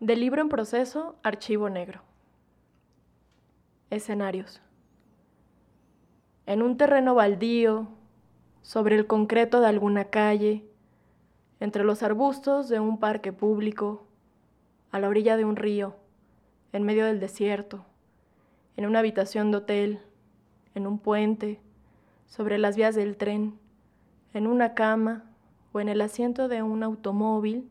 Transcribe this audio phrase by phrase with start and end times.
[0.00, 2.02] Del libro en proceso, Archivo Negro.
[3.90, 4.62] Escenarios.
[6.46, 7.88] En un terreno baldío,
[8.62, 10.64] sobre el concreto de alguna calle,
[11.58, 14.06] entre los arbustos de un parque público,
[14.92, 15.96] a la orilla de un río,
[16.72, 17.84] en medio del desierto,
[18.76, 20.00] en una habitación de hotel,
[20.76, 21.60] en un puente,
[22.28, 23.58] sobre las vías del tren,
[24.32, 25.24] en una cama
[25.72, 27.68] o en el asiento de un automóvil,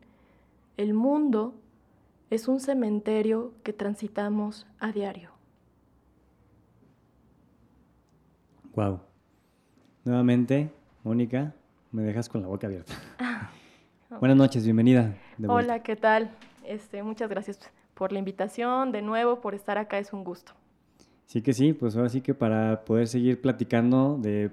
[0.76, 1.54] el mundo
[2.30, 5.30] es un cementerio que transitamos a diario.
[8.74, 9.00] Wow.
[10.04, 10.70] Nuevamente,
[11.04, 11.54] Mónica,
[11.90, 12.94] me dejas con la boca abierta.
[14.20, 15.16] Buenas noches, bienvenida.
[15.46, 16.30] Hola, ¿qué tal?
[16.64, 17.58] Este, muchas gracias
[17.94, 20.52] por la invitación, de nuevo, por estar acá, es un gusto.
[21.26, 24.50] Sí que sí, pues ahora sí que para poder seguir platicando de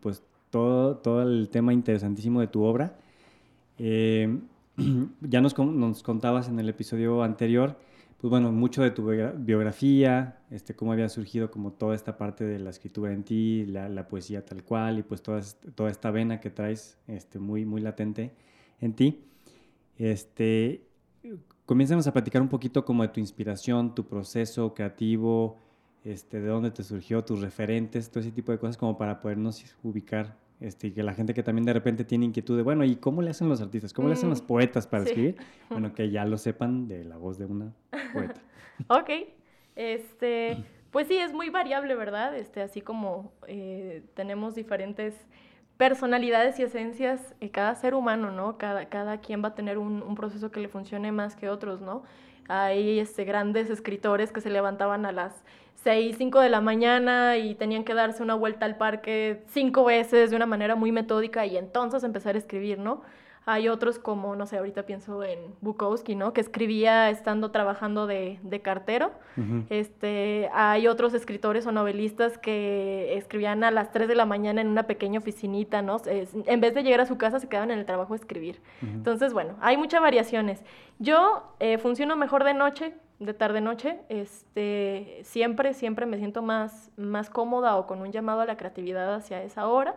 [0.00, 2.94] pues todo, todo el tema interesantísimo de tu obra,
[3.78, 4.38] eh,
[5.20, 7.76] ya nos, contabas en el episodio anterior,
[8.18, 9.06] pues bueno, mucho de tu
[9.36, 14.08] biografía, este, cómo había surgido como toda esta parte de la escritura en ti, la,
[14.08, 15.42] poesía tal cual, y pues toda,
[15.74, 18.32] toda esta vena que traes este, muy, muy latente
[18.80, 19.24] en ti.
[19.98, 20.86] Este,
[21.66, 25.58] comiénzanos a platicar un poquito como de tu inspiración, tu proceso creativo,
[26.04, 29.64] este, de dónde te surgió, tus referentes, todo ese tipo de cosas como para podernos
[29.82, 32.96] ubicar este, y que la gente que también de repente tiene inquietud de, bueno, ¿y
[32.96, 33.92] cómo le hacen los artistas?
[33.92, 35.36] ¿Cómo le hacen los mm, poetas para escribir?
[35.68, 37.72] Bueno, que ya lo sepan de la voz de una
[38.12, 38.40] poeta.
[38.88, 39.10] ok,
[39.76, 42.36] este, pues sí, es muy variable, ¿verdad?
[42.36, 45.14] Este, así como eh, tenemos diferentes
[45.76, 48.56] personalidades y esencias, en cada ser humano, ¿no?
[48.58, 51.80] Cada, cada quien va a tener un, un proceso que le funcione más que otros,
[51.80, 52.04] ¿no?
[52.48, 55.42] Hay este, grandes escritores que se levantaban a las
[55.82, 60.30] 6, 5 de la mañana y tenían que darse una vuelta al parque cinco veces
[60.30, 63.02] de una manera muy metódica y entonces empezar a escribir, ¿no?
[63.44, 66.32] Hay otros como, no sé, ahorita pienso en Bukowski, ¿no?
[66.32, 69.10] Que escribía estando trabajando de, cartero.
[69.68, 74.68] este, hay otros escritores o novelistas que escribían a las 3 de la mañana en
[74.68, 76.00] una pequeña oficinita, ¿no?
[76.06, 78.60] en vez de llegar a su casa se quedaban en el trabajo a escribir.
[78.80, 80.62] Entonces, bueno, hay muchas variaciones.
[81.00, 87.30] Yo eh, funciono mejor de noche, de tarde-noche, este, siempre, siempre me siento más, más
[87.30, 89.96] cómoda o con un llamado a la creatividad hacia esa hora,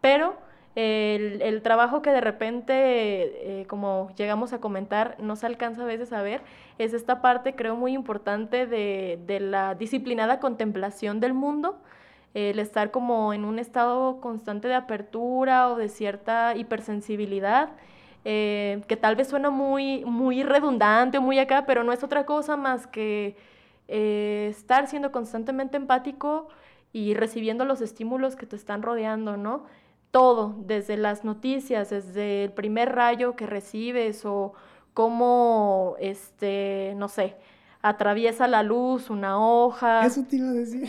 [0.00, 0.36] pero
[0.76, 5.86] el, el trabajo que de repente, eh, como llegamos a comentar, no se alcanza a
[5.86, 6.42] veces a ver,
[6.78, 11.80] es esta parte, creo, muy importante de, de la disciplinada contemplación del mundo,
[12.34, 17.70] el estar como en un estado constante de apertura o de cierta hipersensibilidad,
[18.30, 22.26] eh, que tal vez suena muy, muy redundante o muy acá, pero no es otra
[22.26, 23.36] cosa más que
[23.88, 26.48] eh, estar siendo constantemente empático
[26.92, 29.64] y recibiendo los estímulos que te están rodeando, ¿no?
[30.10, 34.52] Todo, desde las noticias, desde el primer rayo que recibes o
[34.92, 37.34] cómo, este, no sé,
[37.82, 40.04] atraviesa la luz, una hoja.
[40.04, 40.88] Eso te iba a decir.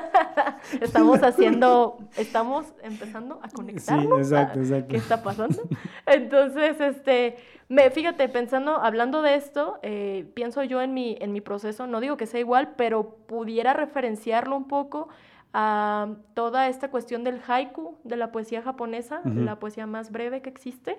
[0.80, 4.26] estamos haciendo, estamos empezando a conectarnos.
[4.26, 4.88] Sí, exacto, exacto.
[4.88, 5.62] ¿Qué está pasando?
[6.06, 7.36] Entonces, este,
[7.68, 12.00] me, fíjate, pensando, hablando de esto, eh, pienso yo en mi, en mi proceso, no
[12.00, 15.08] digo que sea igual, pero pudiera referenciarlo un poco
[15.52, 20.50] a toda esta cuestión del haiku, de la poesía japonesa, la poesía más breve que
[20.50, 20.98] existe,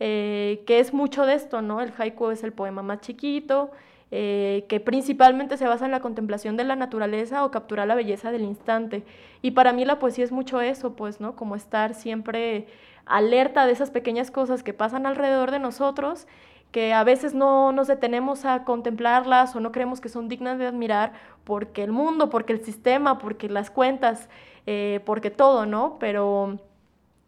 [0.00, 1.80] eh, que es mucho de esto, ¿no?
[1.80, 3.70] El haiku es el poema más chiquito,
[4.12, 8.30] eh, que principalmente se basa en la contemplación de la naturaleza o capturar la belleza
[8.30, 9.04] del instante.
[9.42, 11.34] Y para mí la poesía es mucho eso, pues, ¿no?
[11.34, 12.68] Como estar siempre
[13.04, 16.26] alerta de esas pequeñas cosas que pasan alrededor de nosotros,
[16.70, 20.66] que a veces no nos detenemos a contemplarlas o no creemos que son dignas de
[20.66, 21.12] admirar
[21.44, 24.28] porque el mundo, porque el sistema, porque las cuentas,
[24.66, 25.98] eh, porque todo, ¿no?
[25.98, 26.58] Pero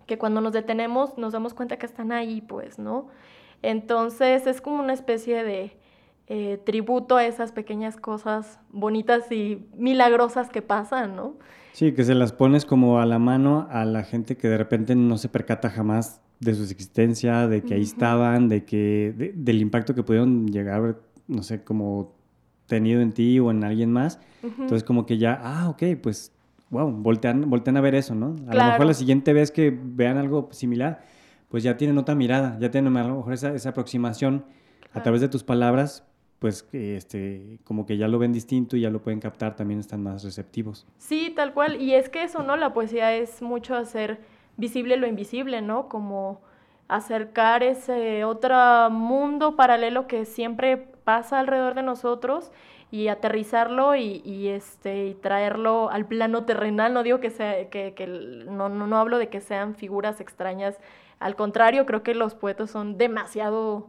[0.06, 3.08] que cuando nos detenemos nos damos cuenta que están ahí, pues, ¿no?
[3.62, 5.76] Entonces es como una especie de,
[6.30, 11.36] eh, tributo a esas pequeñas cosas bonitas y milagrosas que pasan, ¿no?
[11.72, 14.94] Sí, que se las pones como a la mano a la gente que de repente
[14.94, 19.94] no se percata jamás de su existencia, de que ahí estaban, de que del impacto
[19.94, 22.12] que pudieron llegar, no sé, como
[22.66, 24.20] tenido en ti o en alguien más.
[24.42, 26.32] Entonces como que ya, ah, ok, pues,
[26.70, 28.36] wow, voltean, voltean a ver eso, ¿no?
[28.48, 31.04] A lo mejor la siguiente vez que vean algo similar,
[31.48, 34.44] pues ya tienen otra mirada, ya tienen a lo mejor esa, esa aproximación
[34.92, 36.04] a través de tus palabras,
[36.38, 40.02] pues este, como que ya lo ven distinto y ya lo pueden captar, también están
[40.02, 40.86] más receptivos.
[40.98, 41.80] Sí, tal cual.
[41.80, 42.56] Y es que eso, ¿no?
[42.56, 44.20] La poesía es mucho hacer
[44.56, 45.88] visible lo invisible, ¿no?
[45.88, 46.40] Como
[46.86, 52.52] acercar ese otro mundo paralelo que siempre pasa alrededor de nosotros
[52.90, 56.94] y aterrizarlo y, este, y traerlo al plano terrenal.
[56.94, 60.78] No digo que sea, que, que no, no, no hablo de que sean figuras extrañas.
[61.18, 63.88] Al contrario, creo que los poetas son demasiado...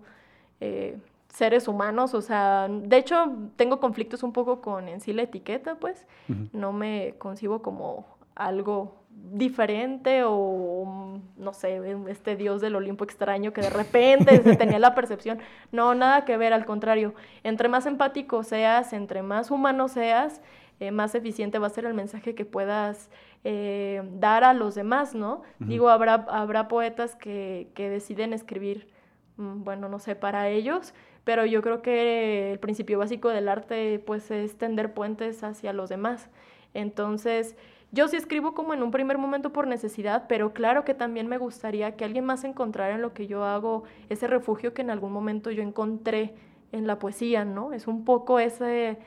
[0.62, 0.98] Eh,
[1.30, 5.76] seres humanos, o sea, de hecho tengo conflictos un poco con en sí la etiqueta,
[5.76, 6.06] pues,
[6.54, 8.06] no me concibo como
[8.36, 14.80] algo diferente o no sé, este dios del Olimpo extraño que de repente se tenía
[14.80, 15.40] la percepción.
[15.72, 17.14] No, nada que ver, al contrario.
[17.44, 20.42] Entre más empático seas, entre más humano seas,
[20.80, 23.10] eh, más eficiente va a ser el mensaje que puedas
[23.44, 25.44] eh, dar a los demás, ¿no?
[25.60, 28.90] Digo, habrá, habrá poetas que, que deciden escribir,
[29.38, 30.94] mm, bueno, no sé, para ellos,
[31.24, 35.90] pero yo creo que el principio básico del arte, pues, es tender puentes hacia los
[35.90, 36.30] demás.
[36.74, 37.56] Entonces,
[37.92, 41.38] yo sí escribo como en un primer momento por necesidad, pero claro que también me
[41.38, 45.12] gustaría que alguien más encontrara en lo que yo hago ese refugio que en algún
[45.12, 46.34] momento yo encontré
[46.72, 47.74] en la poesía, ¿no?
[47.74, 49.00] Es un poco ese,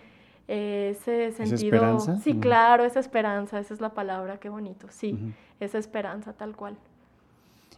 [0.49, 1.45] ese sentido.
[1.45, 2.17] ¿Esa esperanza?
[2.19, 6.77] Sí, claro, esa esperanza, esa es la palabra, qué bonito, sí, esa esperanza tal cual.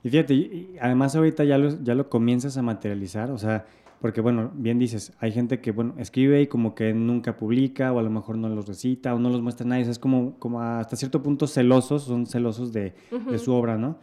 [0.03, 3.67] Y fíjate, además ahorita ya lo, ya lo comienzas a materializar, o sea,
[4.01, 7.99] porque bueno, bien dices, hay gente que bueno, escribe y como que nunca publica o
[7.99, 10.61] a lo mejor no los recita o no los muestra a nadie, es como, como
[10.61, 12.95] hasta cierto punto celosos, son celosos de,
[13.31, 13.99] de su obra, ¿no?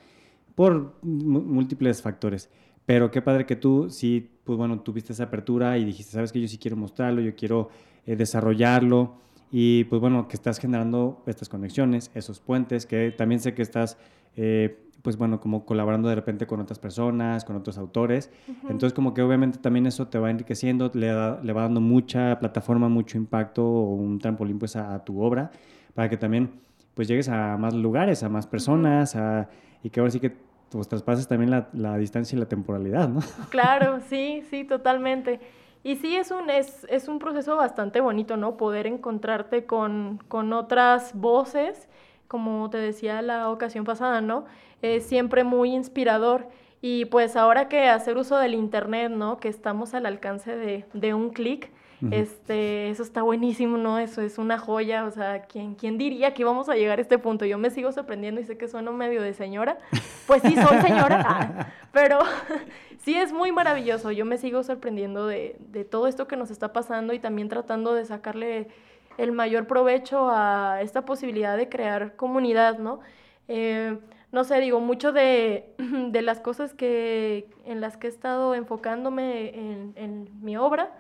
[0.56, 2.50] Por múltiples factores.
[2.86, 6.42] Pero qué padre que tú sí, pues bueno, tuviste esa apertura y dijiste, sabes que
[6.42, 7.70] yo sí quiero mostrarlo, yo quiero
[8.06, 9.16] eh, desarrollarlo
[9.52, 13.98] y pues bueno, que estás generando estas conexiones, esos puentes, que también sé que estás
[14.36, 18.32] eh, pues bueno, como colaborando de repente con otras personas, con otros autores.
[18.64, 22.90] Entonces como que obviamente también eso te va enriqueciendo, le, le, va dando mucha plataforma,
[22.90, 25.52] mucho impacto o un trampolín pues a, tu obra
[25.94, 26.62] para que también
[26.94, 29.50] pues llegues a más lugares, a más personas a,
[29.84, 30.36] y que ahora sí que
[30.70, 33.20] pues traspases también la, la, distancia y la temporalidad, ¿no?
[33.50, 35.42] Claro, sí, sí, totalmente.
[35.84, 38.56] Y sí, es un, es, es un proceso bastante bonito, ¿no?
[38.56, 41.90] Poder encontrarte con, con otras voces,
[42.28, 44.46] como te decía la ocasión pasada, ¿no?
[44.82, 46.48] Es siempre muy inspirador.
[46.82, 49.38] Y pues ahora que hacer uso del Internet, ¿no?
[49.38, 51.70] Que estamos al alcance de, de un clic,
[52.10, 54.00] este, eso está buenísimo, ¿no?
[54.00, 57.20] Eso es una joya, o sea, ¿quién, ¿quién diría que íbamos a llegar a este
[57.20, 57.46] punto?
[57.46, 59.78] Yo me sigo sorprendiendo y sé que sueno medio de señora.
[60.28, 62.20] Pues sí, soy señora, ah, pero
[63.04, 64.12] sí es muy maravilloso.
[64.12, 67.94] Yo me sigo sorprendiendo de, de todo esto que nos está pasando y también tratando
[67.94, 68.70] de sacarle
[69.18, 73.02] el mayor provecho a esta posibilidad de crear comunidad, ¿no?
[73.50, 73.98] Eh,
[74.32, 75.74] no sé, digo, mucho de,
[76.22, 79.50] las cosas que, en las que he estado enfocándome
[79.96, 80.96] en, mi obra,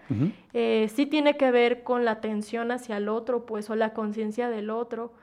[0.54, 4.50] eh, sí tiene que ver con la atención hacia el otro, pues, o la conciencia
[4.50, 5.13] del otro.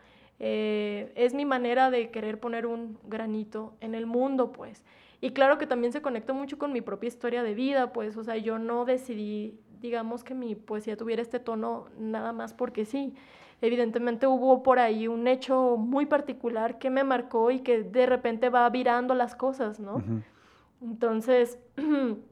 [0.40, 4.84] Eh, es mi manera de querer poner un granito en el mundo, pues.
[5.20, 8.24] Y claro que también se conecta mucho con mi propia historia de vida, pues, o
[8.24, 13.14] sea, yo no decidí, digamos, que mi poesía tuviera este tono nada más porque sí
[13.60, 18.48] evidentemente hubo por ahí un hecho muy particular que me marcó y que de repente
[18.50, 20.02] va virando las cosas, ¿no?
[20.82, 21.58] Entonces...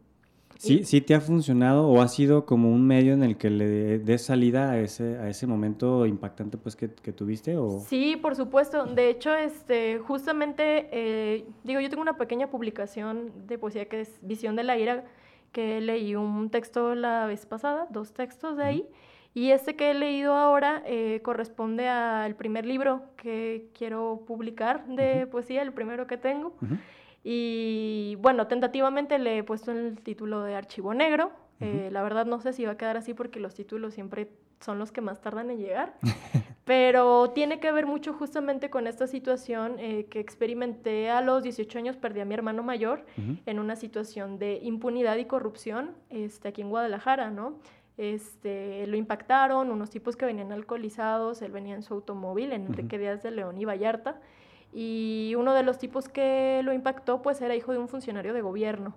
[0.58, 3.98] ¿Sí, ¿Sí te ha funcionado o ha sido como un medio en el que le
[3.98, 7.58] des salida a ese, a ese momento impactante pues, que, tuviste?
[7.58, 7.80] O?
[7.80, 8.86] Sí, por supuesto.
[8.86, 14.18] De hecho, este, justamente, eh, digo, yo tengo una pequeña publicación de poesía que es
[14.22, 15.04] Visión de la Ira,
[15.52, 18.88] que leí un texto la vez pasada, dos textos de ahí.
[19.36, 25.26] Y este que he leído ahora eh, corresponde al primer libro que quiero publicar de
[25.26, 26.54] poesía, el primero que tengo.
[27.22, 31.32] Y bueno, tentativamente le he puesto el título de Archivo Negro.
[31.60, 34.30] Eh, la verdad no sé si va a quedar así porque los títulos siempre
[34.60, 35.98] son los que más tardan en llegar.
[36.64, 41.78] Pero tiene que ver mucho justamente con esta situación eh, que experimenté a los 18
[41.78, 43.04] años, perdí a mi hermano mayor
[43.44, 47.58] en una situación de impunidad y corrupción este, aquí en Guadalajara, ¿no?
[47.96, 52.98] Este, lo impactaron, unos tipos que venían alcoholizados, él venía en su automóvil, en Enrique
[52.98, 54.20] Díaz de León y Vallarta,
[54.72, 58.42] y uno de los tipos que lo impactó, pues era hijo de un funcionario de
[58.42, 58.94] gobierno.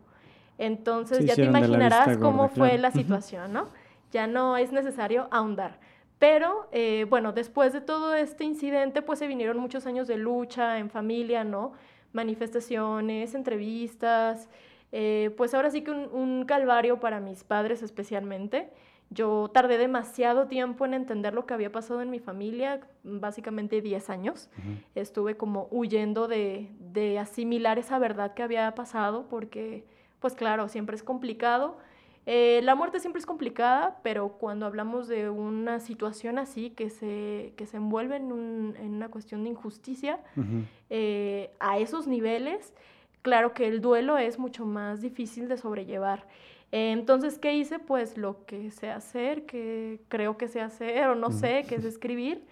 [0.57, 3.69] Entonces ya te imaginarás cómo fue la situación, ¿no?
[4.11, 5.79] Ya no es necesario ahondar.
[6.17, 10.77] Pero eh, bueno, después de todo este incidente, pues se vinieron muchos años de lucha
[10.77, 11.71] en familia, ¿no?
[12.11, 14.49] Manifestaciones, entrevistas,
[14.91, 18.69] eh, pues ahora sí que un, un, calvario para mis padres especialmente.
[19.11, 24.09] Yo tardé demasiado tiempo en entender lo que había pasado en mi familia, básicamente 10
[24.11, 24.51] años.
[24.93, 29.83] Estuve como huyendo de, de, asimilar esa verdad que había pasado porque,
[30.19, 31.77] pues claro, siempre es complicado.
[32.27, 37.53] Eh, la muerte siempre es complicada, pero cuando hablamos de una situación así que se,
[37.57, 40.19] que se envuelve en, un, en una cuestión de injusticia,
[40.91, 42.75] eh, a esos niveles,
[43.21, 46.27] claro que el duelo es mucho más difícil de sobrellevar.
[46.71, 47.79] Entonces, ¿qué hice?
[47.79, 51.85] Pues lo que sé hacer, que creo que sé hacer o no sé, que es
[51.85, 52.45] escribir.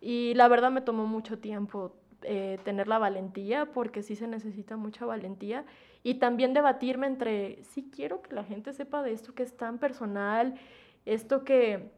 [0.00, 4.76] Y la verdad me tomó mucho tiempo eh, tener la valentía, porque sí se necesita
[4.76, 5.64] mucha valentía.
[6.04, 9.78] y también debatirme entre, sí quiero que la gente sepa de esto que es tan
[9.78, 10.54] personal,
[11.04, 11.90] esto que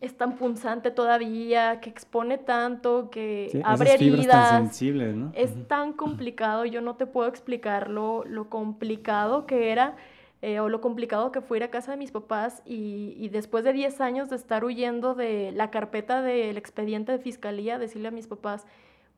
[0.00, 4.50] es tan punzante todavía, que expone tanto, que abre heridas.
[4.50, 5.32] Tan sensibles, ¿no?
[5.34, 9.96] Es tan complicado, yo no te puedo explicar lo, lo complicado que era
[10.42, 13.64] eh, o lo complicado que fue ir a casa de mis papás y, y después
[13.64, 18.12] de 10 años de estar huyendo de la carpeta del expediente de fiscalía, decirle a
[18.12, 18.66] mis papás,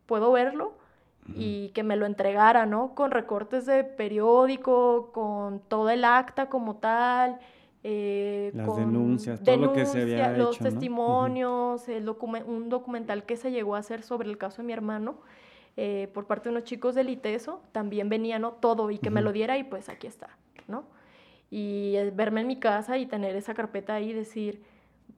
[0.07, 0.75] ¿puedo verlo?
[1.35, 2.95] y que me lo entregara, ¿no?
[2.95, 7.39] Con recortes de periódico, con todo el acta como tal,
[7.85, 13.51] eh, Las denuncias, todo lo que se había los testimonios, el un documental que se
[13.51, 15.19] llegó a hacer sobre el caso de mi hermano
[15.77, 18.53] eh, por parte de unos chicos del ITESO, también venía, ¿no?
[18.53, 20.85] Todo, y que me lo diera y pues aquí está, ¿no?
[21.53, 24.61] Y verme en mi casa y tener esa carpeta ahí y decir,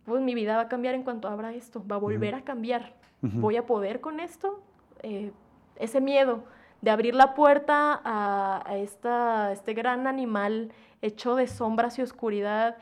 [0.05, 2.95] pues mi vida va a cambiar en cuanto abra esto, va a volver a cambiar,
[3.23, 4.63] voy a poder con esto,
[5.03, 5.33] eh,
[5.77, 6.45] ese miedo
[6.83, 10.73] de abrir la puerta a, esta, este gran animal
[11.03, 12.77] hecho de sombras y oscuridad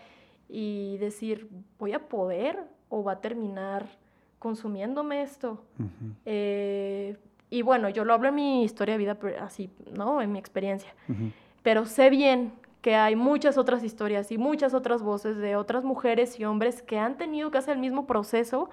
[0.49, 3.87] y decir, voy a poder o va a terminar
[4.39, 5.63] consumiéndome esto.
[6.25, 7.17] Eh,
[7.51, 10.23] y bueno, yo lo hablo en mi historia de vida así, ¿no?
[10.23, 10.95] En mi experiencia.
[11.63, 12.53] Pero sé bien
[12.83, 16.99] que hay muchas otras historias y muchas otras voces de otras mujeres y hombres que
[16.99, 18.71] han tenido que hacer el mismo proceso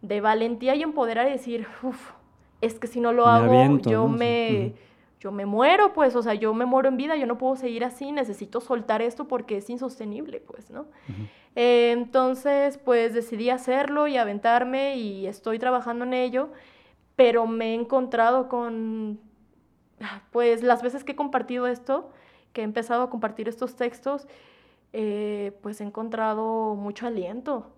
[0.00, 2.12] de valentía y empoderar y decir, uff,
[2.60, 4.74] es que si no lo hago, yo me...
[5.20, 7.82] Yo me muero, pues, o sea, yo me muero en vida, yo no puedo seguir
[7.82, 10.84] así, necesito soltar esto porque es insostenible, pues, ¿no?
[11.56, 16.50] Eh, entonces, pues decidí hacerlo y aventarme y estoy trabajando en ello,
[17.16, 19.18] pero me he encontrado con,
[20.30, 22.10] pues, las veces que he compartido esto,
[22.52, 24.28] que he empezado a compartir estos textos,
[24.92, 27.72] eh, pues he encontrado mucho aliento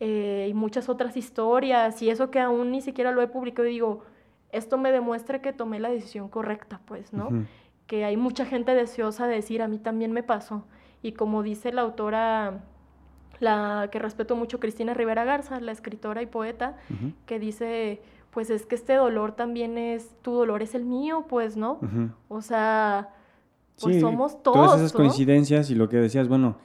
[0.00, 3.72] eh, y muchas otras historias y eso que aún ni siquiera lo he publicado y
[3.72, 4.02] digo,
[4.56, 7.28] esto me demuestra que tomé la decisión correcta, pues, ¿no?
[7.86, 10.64] Que hay mucha gente deseosa de decir, a mí también me pasó.
[11.02, 12.64] Y como dice la autora,
[13.38, 16.76] la que respeto mucho, Cristina Rivera Garza, la escritora y poeta,
[17.26, 21.56] que dice, pues es que este dolor también es, tu dolor es el mío, pues,
[21.56, 21.78] ¿no?
[22.28, 23.10] O sea,
[23.80, 24.56] pues somos todos.
[24.56, 26.56] Todas esas coincidencias y lo que decías, bueno,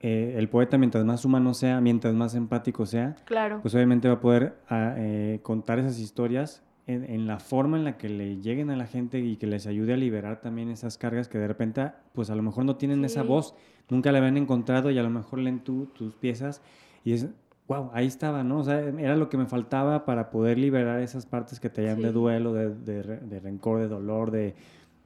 [0.00, 3.60] eh, el poeta, mientras más humano sea, mientras más empático sea, claro.
[3.62, 7.96] pues obviamente va a poder ah, eh, contar esas historias en, la forma en la
[7.96, 11.28] que le lleguen a la gente y que les ayude a liberar también esas cargas
[11.28, 13.54] que de repente, pues a lo mejor no tienen esa voz,
[13.88, 16.60] nunca la habían encontrado y a lo mejor leen tú, tus piezas
[17.04, 17.28] y es,
[17.68, 18.58] wow, ahí estaba, ¿no?
[18.58, 22.02] O sea, era lo que me faltaba para poder liberar esas partes que te llaman
[22.02, 24.54] de duelo, de, de, rencor, de dolor, de,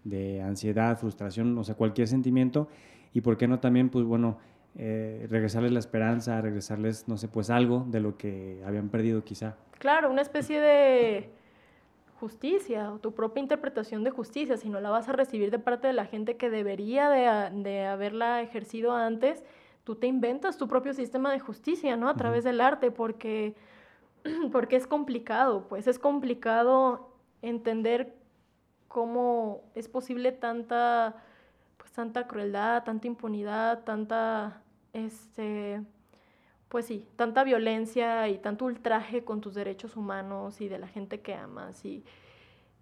[0.04, 2.68] de ansiedad, frustración, o sea, cualquier sentimiento.
[3.14, 4.38] Y por qué no también, pues bueno,
[4.76, 9.56] eh, regresarles la esperanza, regresarles, no sé, pues algo de lo que habían perdido quizá.
[9.78, 11.30] Claro, una especie de
[12.18, 15.87] justicia o tu propia interpretación de justicia, si no la vas a recibir de parte
[15.87, 19.44] de la gente que debería de, haberla ejercido antes,
[19.84, 22.08] tú te inventas tu propio sistema de justicia, ¿no?
[22.08, 23.54] A través del arte, porque,
[24.52, 27.10] porque es complicado, pues es complicado
[27.42, 28.14] entender
[28.88, 31.22] cómo es posible tanta,
[31.76, 35.82] pues tanta crueldad, tanta impunidad, tanta, este,
[36.68, 41.20] pues sí, tanta violencia y tanto ultraje con tus derechos humanos y de la gente
[41.20, 42.04] que amas y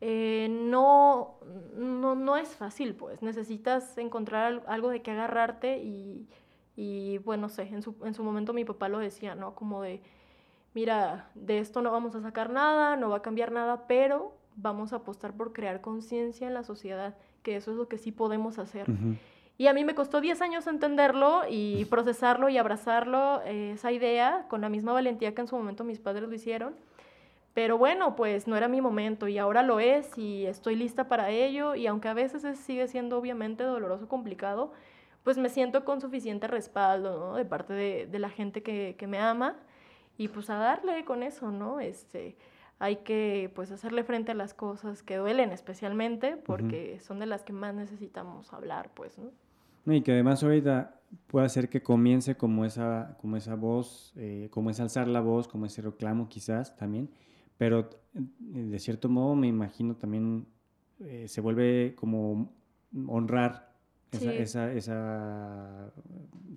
[0.00, 1.36] eh, no,
[1.76, 6.28] no, no, es fácil, pues necesitas encontrar algo de que agarrarte y,
[6.76, 9.54] y bueno, sé, en su, en su momento mi papá lo decía, ¿no?
[9.54, 10.02] Como de,
[10.74, 14.92] mira, de esto no vamos a sacar nada, no va a cambiar nada, pero vamos
[14.92, 18.58] a apostar por crear conciencia en la sociedad, que eso es lo que sí podemos
[18.58, 18.86] hacer.
[19.58, 24.46] Y a mí me costó 10 años entenderlo y procesarlo y abrazarlo, eh, esa idea,
[24.48, 26.74] con la misma valentía que en su momento mis padres lo hicieron.
[27.54, 31.30] Pero bueno, pues no era mi momento y ahora lo es y estoy lista para
[31.30, 34.72] ello y aunque a veces sigue siendo obviamente doloroso, complicado,
[35.22, 37.34] pues me siento con suficiente respaldo ¿no?
[37.34, 39.56] de parte de, de la gente que, que, me ama
[40.18, 41.80] y pues a darle con eso, ¿no?
[41.80, 42.36] Este,
[42.78, 47.42] hay que pues hacerle frente a las cosas que duelen especialmente porque son de las
[47.42, 49.30] que más necesitamos hablar, pues, ¿no?
[49.86, 54.70] Y que además ahorita puede ser que comience como esa, como esa voz, eh, como
[54.70, 57.10] es alzar la voz, como ese reclamo quizás también,
[57.56, 58.20] pero eh,
[58.64, 60.46] de cierto modo me imagino también
[61.00, 62.52] eh, se vuelve como
[63.06, 63.74] honrar
[64.12, 65.92] esa, esa, esa,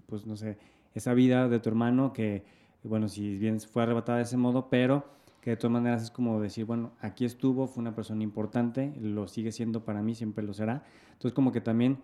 [0.08, 0.58] pues no sé,
[0.94, 2.44] esa vida de tu hermano que,
[2.84, 5.06] bueno, si bien fue arrebatada de ese modo, pero
[5.42, 9.28] que de todas maneras es como decir, bueno, aquí estuvo, fue una persona importante, lo
[9.28, 10.84] sigue siendo para mí, siempre lo será.
[11.14, 12.00] Entonces como que también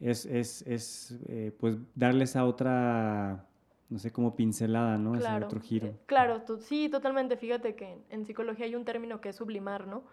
[0.00, 3.44] es, es, es eh, pues darle esa otra,
[3.88, 5.16] no sé, como pincelada, ¿no?
[5.16, 5.88] Ese otro giro.
[5.88, 7.36] Eh, claro, sí, totalmente.
[7.36, 10.04] Fíjate que en, psicología hay un término que es sublimar, ¿no?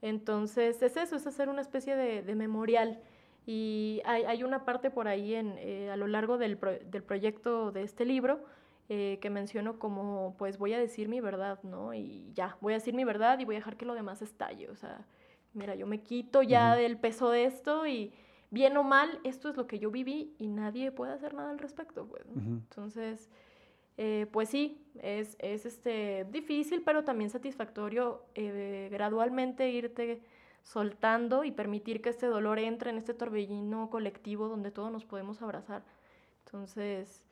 [0.00, 3.00] Entonces, es eso, es hacer una especie de, memorial.
[3.46, 6.58] Y hay, una parte por ahí en, eh, a lo largo del,
[6.90, 8.44] del, proyecto de este libro
[8.90, 11.94] eh, que menciono como, pues voy a decir mi verdad, ¿no?
[11.94, 14.68] Y ya, voy a decir mi verdad y voy a dejar que lo demás estalle.
[14.68, 15.06] O sea,
[15.54, 18.12] mira, yo me quito ya del peso de esto y
[18.50, 21.58] bien o mal, esto es lo que yo viví y nadie puede hacer nada al
[21.58, 22.24] respecto, pues.
[22.34, 23.28] Entonces,
[23.96, 28.22] eh, pues sí, es, es, este, difícil, pero también satisfactorio
[28.90, 30.22] gradualmente irte
[30.62, 35.40] soltando y permitir que este dolor entre en este torbellino colectivo donde todos nos podemos
[35.40, 35.82] abrazar.
[36.44, 37.24] Entonces,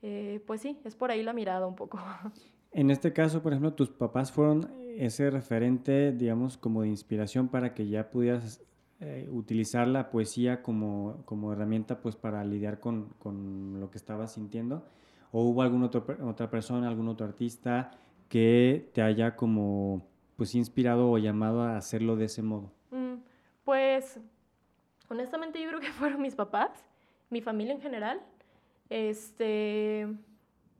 [0.00, 1.98] eh, pues sí, es por ahí la mirada un poco.
[2.74, 7.74] En este caso, por ejemplo, tus papás fueron ese referente, digamos, como de inspiración para
[7.74, 8.62] que ya pudieras
[9.04, 14.34] eh, utilizar la poesía como, como, herramienta pues para lidiar con, con, lo que estabas
[14.34, 14.84] sintiendo?
[15.32, 17.90] ¿O hubo alguna otra persona, algún otro artista
[18.28, 20.06] que te haya como
[20.36, 22.70] pues inspirado o llamado a hacerlo de ese modo?
[22.92, 23.14] Mm,
[23.64, 24.20] pues
[25.08, 26.70] honestamente yo creo que fueron mis papás,
[27.28, 28.20] mi familia en general.
[28.88, 30.06] Este,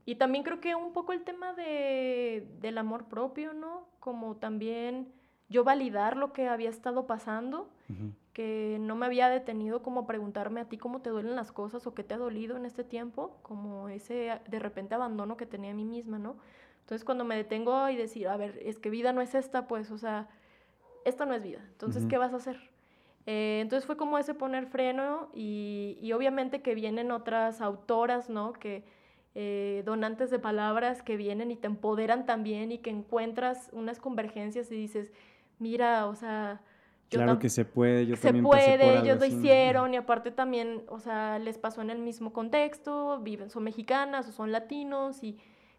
[0.05, 3.85] y también creo que un poco el tema de, del amor propio, ¿no?
[3.99, 5.11] Como también
[5.49, 7.69] yo validar lo que había estado pasando,
[8.33, 11.85] que no me había detenido como a preguntarme a ti cómo te duelen las cosas
[11.85, 15.71] o qué te ha dolido en este tiempo, como ese de repente abandono que tenía
[15.71, 16.35] a mí misma, ¿no?
[16.81, 19.91] Entonces cuando me detengo y decir, a ver, es que vida no es esta, pues,
[19.91, 20.27] o sea,
[21.05, 21.59] esta no es vida.
[21.71, 22.57] Entonces, ¿qué vas a hacer?
[23.25, 28.51] Eh, entonces fue como ese poner freno y, y, obviamente que vienen otras autoras, ¿no?
[28.51, 28.83] Que
[29.33, 34.71] eh, donantes de palabras que vienen y te empoderan también y que encuentras unas convergencias
[34.71, 35.13] y dices,
[35.59, 36.61] mira, o sea...
[37.17, 40.99] Claro que se puede, yo se también puede, ellos lo hicieron y aparte también, o
[40.99, 45.37] sea, les pasó en el mismo contexto, viven, son mexicanas o son latinos y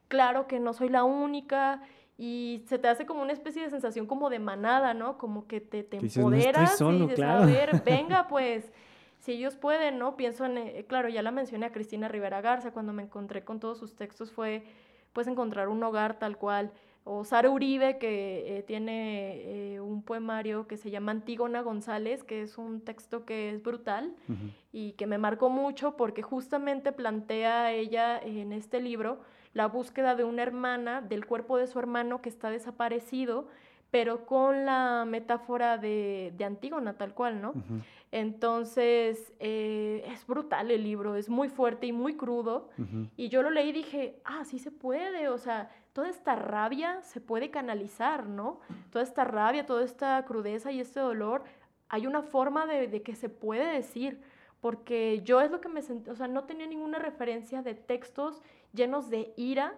[0.09, 1.83] claro que no soy la única
[2.17, 5.19] y se te hace como una especie de sensación como de manada, ¿no?
[5.19, 7.43] Como que te, te empoderas y dices, claro.
[7.43, 8.73] a ver, venga pues,
[9.19, 10.17] si ellos pueden, ¿no?
[10.17, 13.59] Pienso en, eh, claro, ya la mencioné a Cristina Rivera Garza, cuando me encontré con
[13.59, 14.65] todos sus textos fue,
[15.13, 16.73] pues, encontrar un hogar tal cual.
[17.07, 22.41] O Sara Uribe, que eh, tiene eh, un poemario que se llama Antígona González, que
[22.41, 24.15] es un texto que es brutal
[24.73, 29.21] y que me marcó mucho porque justamente plantea ella en este libro
[29.53, 33.49] la búsqueda de una hermana, del cuerpo de su hermano que está desaparecido,
[33.91, 37.55] pero con la metáfora de, Antígona, tal cual, ¿no?
[38.11, 42.71] Entonces, eh, es brutal el libro, es muy fuerte y muy crudo.
[43.17, 47.01] Y yo lo leí y dije, ah, sí se puede, o sea, toda esta rabia
[47.03, 48.61] se puede canalizar, ¿no?
[48.91, 51.45] Toda esta rabia, toda esta crudeza y este dolor,
[51.89, 54.21] hay una forma de, de que se puede decir
[54.61, 58.43] porque yo es lo que me sentí, o sea, no tenía ninguna referencia de textos
[58.73, 59.75] llenos de ira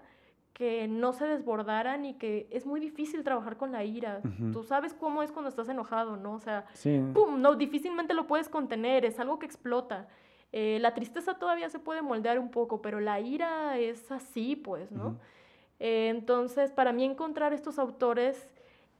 [0.53, 4.23] que no se desbordaran y que es muy difícil trabajar con la ira.
[4.55, 6.33] Tú sabes cómo es cuando estás enojado, ¿no?
[6.33, 6.65] O sea,
[7.13, 7.43] ¡pum!
[7.43, 10.09] No, difícilmente lo puedes contener, es algo que explota.
[10.53, 14.91] Eh, la tristeza todavía se puede moldear un poco, pero la ira es así, pues,
[14.93, 15.19] ¿no?
[15.79, 18.49] Eh, entonces, para mí encontrar estos autores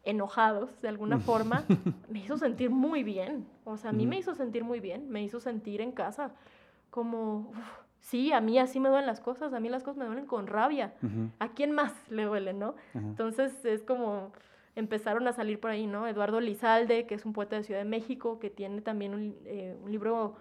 [0.05, 1.65] enojados de alguna forma,
[2.09, 3.47] me hizo sentir muy bien.
[3.65, 6.33] O sea, a mí me hizo sentir muy bien, me hizo sentir en casa
[6.91, 7.53] como,
[8.01, 10.47] sí, a mí así me duelen las cosas, a mí las cosas me duelen con
[10.47, 10.95] rabia.
[11.39, 12.75] ¿A quién más le duele, no?
[12.95, 14.33] Entonces es como
[14.77, 16.07] empezaron a salir por ahí, ¿no?
[16.07, 19.75] Eduardo Lizalde, que es un poeta de Ciudad de México, que tiene también un, eh,
[19.83, 20.37] un libro,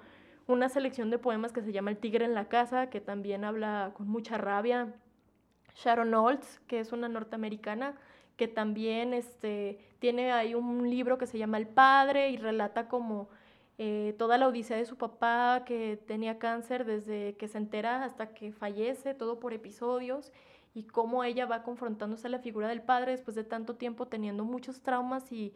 [0.45, 3.91] una selección de poemas que se llama El tigre en la casa, que también habla
[3.95, 4.93] con mucha rabia.
[5.75, 7.95] Sharon Olds, que es una norteamericana,
[8.37, 13.29] que también este, tiene ahí un libro que se llama El Padre y relata como
[13.77, 18.33] eh, toda la odisea de su papá que tenía cáncer desde que se entera hasta
[18.33, 20.31] que fallece, todo por episodios,
[20.73, 24.43] y cómo ella va confrontándose a la figura del padre después de tanto tiempo teniendo
[24.43, 25.53] muchos traumas y,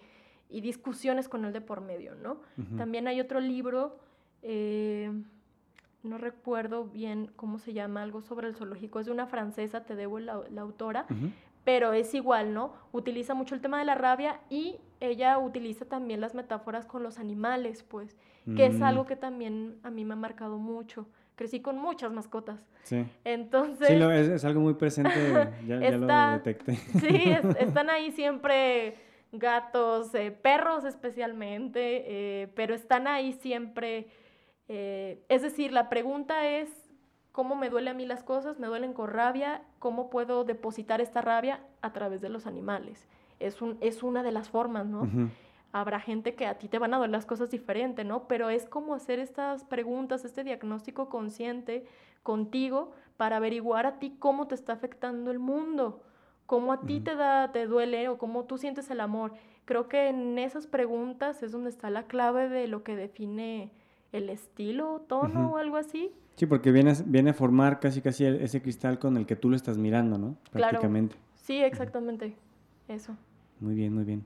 [0.49, 2.41] discusiones con él de por medio, ¿no?
[2.75, 3.99] También hay otro libro,
[4.41, 5.11] eh,
[6.03, 9.95] no recuerdo bien cómo se llama, algo sobre el zoológico, es de una francesa, te
[9.95, 11.05] debo la, autora,
[11.63, 12.73] pero es igual, ¿no?
[12.91, 17.19] Utiliza mucho el tema de la rabia y ella utiliza también las metáforas con los
[17.19, 18.17] animales, pues,
[18.55, 19.07] que es algo mm.
[19.07, 21.07] que también a mí me ha marcado mucho.
[21.35, 22.59] Crecí con muchas mascotas.
[22.83, 23.05] Sí.
[23.23, 23.87] Entonces...
[23.87, 25.11] Sí, es, algo muy presente,
[25.65, 26.75] ya, lo detecté.
[26.99, 28.97] Sí, están ahí siempre
[29.31, 34.07] gatos, eh, perros especialmente, eh, pero están ahí siempre.
[34.69, 36.69] Eh, es decir, la pregunta es
[37.31, 41.21] cómo me duele a mí las cosas, me duelen con rabia, cómo puedo depositar esta
[41.21, 43.07] rabia a través de los animales.
[43.39, 45.09] Es, un, es una de las formas, ¿no?
[45.71, 48.27] Habrá gente que a ti te van a doler las cosas diferente, ¿no?
[48.27, 51.85] Pero es como hacer estas preguntas, este diagnóstico consciente
[52.21, 56.03] contigo para averiguar a ti cómo te está afectando el mundo,
[56.45, 59.33] cómo a ti te da, te duele o cómo tú sientes el amor.
[59.65, 63.71] Creo que en esas preguntas es donde está la clave de lo que define
[64.11, 66.11] el estilo, tono o algo así.
[66.35, 69.55] Sí, porque viene, viene a formar casi casi ese cristal con el que tú lo
[69.55, 70.37] estás mirando, ¿no?
[70.51, 71.15] Prácticamente.
[71.35, 72.35] Sí, exactamente.
[72.87, 73.15] Eso.
[73.59, 74.23] Muy bien, muy bien.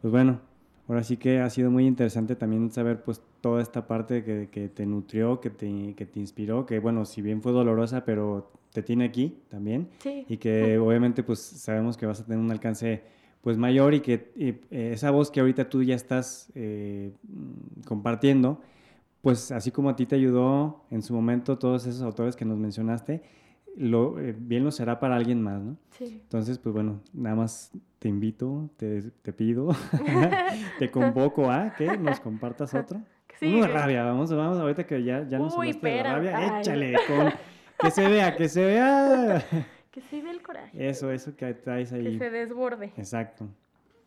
[0.00, 0.40] Pues bueno,
[0.88, 4.68] ahora sí que ha sido muy interesante también saber pues toda esta parte que, que
[4.68, 8.82] te nutrió, que te, que te inspiró, que bueno, si bien fue dolorosa, pero te
[8.82, 9.88] tiene aquí también.
[9.98, 10.24] Sí.
[10.28, 13.02] Y que obviamente pues sabemos que vas a tener un alcance
[13.40, 17.12] pues mayor y que eh, esa voz que ahorita tú ya estás eh,
[17.86, 18.60] compartiendo,
[19.26, 22.58] pues así como a ti te ayudó en su momento todos esos autores que nos
[22.58, 23.22] mencionaste,
[23.76, 25.76] lo, eh, bien lo será para alguien más, ¿no?
[25.90, 26.20] Sí.
[26.22, 29.74] Entonces, pues bueno, nada más te invito, te, te pido,
[30.78, 33.02] te convoco a que nos compartas otro.
[33.40, 36.94] Sí, Uno de rabia, vamos, vamos, ahorita que ya, ya nos Uy, de rabia, échale,
[37.08, 37.32] con,
[37.80, 39.44] que se vea, que se vea.
[39.90, 40.88] Que se vea el coraje.
[40.88, 42.04] Eso, eso que traes ahí.
[42.04, 42.92] Que se desborde.
[42.96, 43.48] Exacto.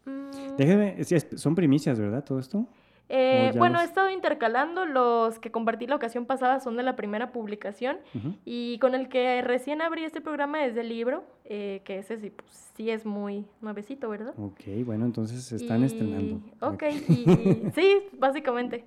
[0.06, 0.56] Mm.
[0.56, 0.98] Déjeme,
[1.36, 2.24] son primicias, ¿verdad?
[2.24, 2.70] Todo esto.
[3.10, 4.86] Eh, bueno, he estado intercalando.
[4.86, 7.98] Los que compartí la ocasión pasada son de la primera publicación.
[8.46, 12.30] Y con el que recién abrí este programa es del libro, eh, que ese sí,
[12.30, 14.34] pues, sí es muy nuevecito, ¿verdad?
[14.38, 16.40] Ok, bueno, entonces se están estrenando.
[16.62, 17.26] Ok, y,
[17.76, 18.86] sí, básicamente.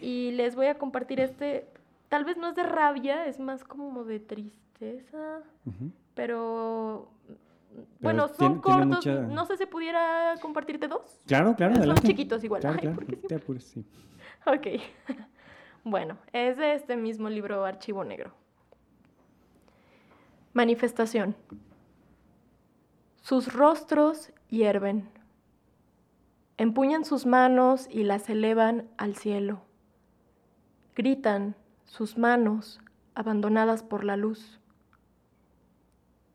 [0.00, 1.66] Y les voy a compartir este.
[2.08, 5.40] Tal vez no es de rabia, es más como de tristeza.
[6.14, 7.08] Pero
[8.00, 9.06] bueno, son cortos.
[9.06, 11.22] No sé si pudiera compartirte dos.
[11.26, 11.82] Claro, claro.
[11.82, 12.60] Son chiquitos igual.
[12.60, 12.98] Claro, claro.
[13.28, 13.84] Te apures, sí.
[14.46, 14.82] Ok.
[15.84, 18.32] bueno, es de este mismo libro Archivo Negro.
[20.52, 21.36] Manifestación.
[23.20, 25.08] Sus rostros hierven.
[26.58, 29.62] Empuñan sus manos y las elevan al cielo.
[30.94, 32.80] Gritan sus manos
[33.14, 34.60] abandonadas por la luz.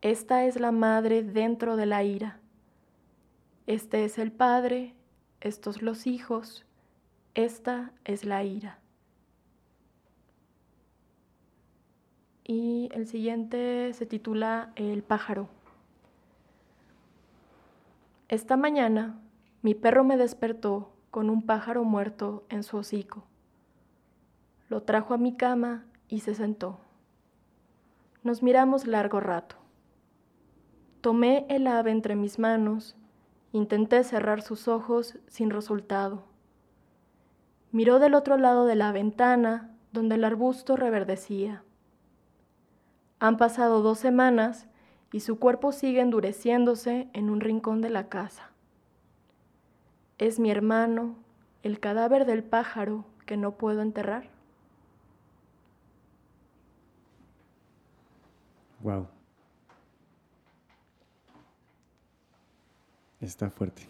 [0.01, 2.39] Esta es la madre dentro de la ira.
[3.65, 4.93] Este es el padre,
[5.41, 6.65] estos los hijos,
[7.33, 8.79] esta es la ira.
[12.43, 15.49] Y el siguiente se titula El pájaro.
[18.29, 19.19] Esta mañana
[19.61, 23.23] mi perro me despertó con un pájaro muerto en su hocico.
[24.69, 26.77] Lo trajo a mi cama y se sentó.
[28.23, 29.66] Nos miramos largo rato.
[31.01, 32.95] Tomé el ave entre mis manos,
[33.51, 36.23] intenté cerrar sus ojos sin resultado.
[37.71, 41.63] Miró del otro lado de la ventana, donde el arbusto reverdecía.
[43.19, 44.67] Han pasado dos semanas
[45.11, 48.51] y su cuerpo sigue endureciéndose en un rincón de la casa.
[50.17, 51.15] Es mi hermano,
[51.63, 54.29] el cadáver del pájaro que no puedo enterrar.
[58.81, 59.07] Wow.
[63.21, 63.83] Está fuerte.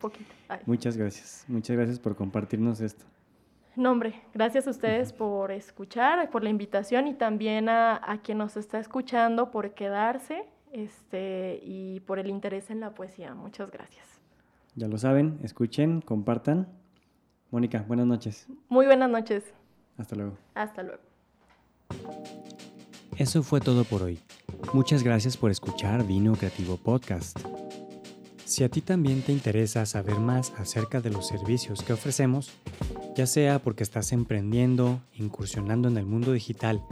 [0.00, 0.34] Poquito.
[0.66, 1.44] Muchas gracias.
[1.48, 3.04] Muchas gracias por compartirnos esto.
[3.76, 8.56] No, hombre, gracias a ustedes por escuchar, por la invitación y también a, quien nos
[8.56, 13.34] está escuchando por quedarse este, y por el interés en la poesía.
[13.34, 14.06] Muchas gracias.
[14.76, 16.68] Ya lo saben, escuchen, compartan.
[17.50, 18.46] Mónica, buenas noches.
[18.68, 19.44] Muy buenas noches.
[19.96, 20.38] Hasta luego.
[20.54, 21.02] Hasta luego.
[23.16, 24.20] Eso fue todo por hoy.
[24.72, 27.38] Muchas gracias por escuchar Vino Creativo Podcast.
[28.44, 32.50] Si a ti también te interesa saber más acerca de los servicios que ofrecemos,
[33.16, 36.82] ya sea porque estás emprendiendo, incursionando en el mundo digital,